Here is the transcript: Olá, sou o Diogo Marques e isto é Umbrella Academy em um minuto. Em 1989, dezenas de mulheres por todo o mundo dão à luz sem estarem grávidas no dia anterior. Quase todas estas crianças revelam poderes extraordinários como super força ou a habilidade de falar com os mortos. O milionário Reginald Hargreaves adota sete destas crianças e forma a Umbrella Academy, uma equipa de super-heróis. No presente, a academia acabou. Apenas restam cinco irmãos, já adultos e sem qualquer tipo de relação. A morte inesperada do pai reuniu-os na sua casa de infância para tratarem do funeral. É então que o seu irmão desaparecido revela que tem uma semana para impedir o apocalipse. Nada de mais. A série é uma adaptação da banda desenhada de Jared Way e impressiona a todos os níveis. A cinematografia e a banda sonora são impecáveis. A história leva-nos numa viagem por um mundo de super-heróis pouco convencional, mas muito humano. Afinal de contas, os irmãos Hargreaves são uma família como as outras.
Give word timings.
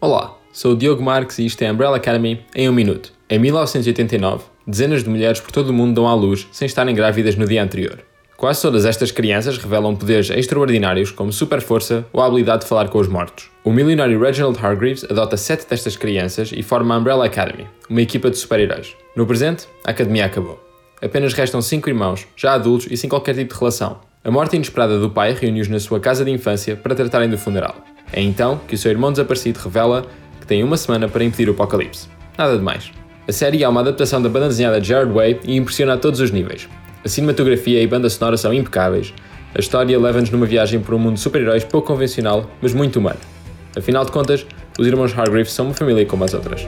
Olá, 0.00 0.38
sou 0.52 0.74
o 0.74 0.76
Diogo 0.76 1.02
Marques 1.02 1.40
e 1.40 1.46
isto 1.46 1.60
é 1.60 1.72
Umbrella 1.72 1.96
Academy 1.96 2.40
em 2.54 2.68
um 2.68 2.72
minuto. 2.72 3.12
Em 3.28 3.36
1989, 3.36 4.44
dezenas 4.64 5.02
de 5.02 5.10
mulheres 5.10 5.40
por 5.40 5.50
todo 5.50 5.70
o 5.70 5.72
mundo 5.72 5.96
dão 5.96 6.06
à 6.06 6.14
luz 6.14 6.46
sem 6.52 6.66
estarem 6.66 6.94
grávidas 6.94 7.34
no 7.34 7.48
dia 7.48 7.60
anterior. 7.60 7.98
Quase 8.36 8.62
todas 8.62 8.86
estas 8.86 9.10
crianças 9.10 9.58
revelam 9.58 9.96
poderes 9.96 10.30
extraordinários 10.30 11.10
como 11.10 11.32
super 11.32 11.60
força 11.60 12.06
ou 12.12 12.22
a 12.22 12.26
habilidade 12.26 12.62
de 12.62 12.68
falar 12.68 12.88
com 12.90 13.00
os 13.00 13.08
mortos. 13.08 13.50
O 13.64 13.72
milionário 13.72 14.20
Reginald 14.20 14.56
Hargreaves 14.64 15.02
adota 15.02 15.36
sete 15.36 15.68
destas 15.68 15.96
crianças 15.96 16.52
e 16.54 16.62
forma 16.62 16.94
a 16.94 16.98
Umbrella 16.98 17.26
Academy, 17.26 17.66
uma 17.90 18.00
equipa 18.00 18.30
de 18.30 18.36
super-heróis. 18.36 18.94
No 19.16 19.26
presente, 19.26 19.66
a 19.84 19.90
academia 19.90 20.26
acabou. 20.26 20.62
Apenas 21.02 21.32
restam 21.32 21.60
cinco 21.60 21.88
irmãos, 21.88 22.24
já 22.36 22.52
adultos 22.52 22.86
e 22.88 22.96
sem 22.96 23.10
qualquer 23.10 23.34
tipo 23.34 23.52
de 23.52 23.58
relação. 23.58 23.98
A 24.22 24.30
morte 24.30 24.54
inesperada 24.54 24.96
do 25.00 25.10
pai 25.10 25.32
reuniu-os 25.32 25.68
na 25.68 25.80
sua 25.80 25.98
casa 25.98 26.24
de 26.24 26.30
infância 26.30 26.76
para 26.76 26.94
tratarem 26.94 27.28
do 27.28 27.36
funeral. 27.36 27.74
É 28.12 28.20
então 28.20 28.60
que 28.66 28.74
o 28.74 28.78
seu 28.78 28.90
irmão 28.90 29.12
desaparecido 29.12 29.60
revela 29.60 30.06
que 30.40 30.46
tem 30.46 30.62
uma 30.62 30.76
semana 30.76 31.08
para 31.08 31.24
impedir 31.24 31.48
o 31.48 31.52
apocalipse. 31.52 32.08
Nada 32.36 32.56
de 32.56 32.62
mais. 32.62 32.90
A 33.26 33.32
série 33.32 33.62
é 33.62 33.68
uma 33.68 33.80
adaptação 33.80 34.22
da 34.22 34.28
banda 34.28 34.48
desenhada 34.48 34.80
de 34.80 34.88
Jared 34.88 35.12
Way 35.12 35.40
e 35.44 35.56
impressiona 35.56 35.94
a 35.94 35.98
todos 35.98 36.20
os 36.20 36.30
níveis. 36.30 36.68
A 37.04 37.08
cinematografia 37.08 37.82
e 37.82 37.84
a 37.84 37.88
banda 37.88 38.08
sonora 38.08 38.36
são 38.36 38.52
impecáveis. 38.54 39.12
A 39.54 39.60
história 39.60 39.98
leva-nos 39.98 40.30
numa 40.30 40.46
viagem 40.46 40.80
por 40.80 40.94
um 40.94 40.98
mundo 40.98 41.14
de 41.14 41.20
super-heróis 41.20 41.64
pouco 41.64 41.88
convencional, 41.88 42.48
mas 42.62 42.72
muito 42.72 42.98
humano. 42.98 43.18
Afinal 43.76 44.04
de 44.04 44.12
contas, 44.12 44.46
os 44.78 44.86
irmãos 44.86 45.16
Hargreaves 45.16 45.52
são 45.52 45.66
uma 45.66 45.74
família 45.74 46.06
como 46.06 46.24
as 46.24 46.32
outras. 46.32 46.66